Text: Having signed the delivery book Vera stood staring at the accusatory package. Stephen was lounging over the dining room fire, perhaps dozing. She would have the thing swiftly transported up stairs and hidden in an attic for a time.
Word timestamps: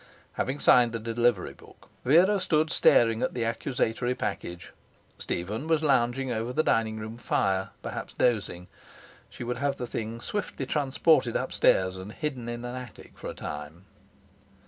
Having 0.33 0.59
signed 0.61 0.93
the 0.93 0.99
delivery 0.99 1.53
book 1.53 1.87
Vera 2.03 2.39
stood 2.39 2.71
staring 2.71 3.21
at 3.21 3.35
the 3.35 3.43
accusatory 3.43 4.15
package. 4.15 4.73
Stephen 5.19 5.67
was 5.67 5.83
lounging 5.83 6.31
over 6.31 6.51
the 6.51 6.63
dining 6.63 6.97
room 6.97 7.19
fire, 7.19 7.69
perhaps 7.83 8.15
dozing. 8.15 8.65
She 9.29 9.43
would 9.43 9.57
have 9.57 9.77
the 9.77 9.85
thing 9.85 10.19
swiftly 10.19 10.65
transported 10.65 11.37
up 11.37 11.53
stairs 11.53 11.97
and 11.97 12.11
hidden 12.13 12.49
in 12.49 12.65
an 12.65 12.73
attic 12.73 13.11
for 13.15 13.27
a 13.29 13.35
time. 13.35 13.85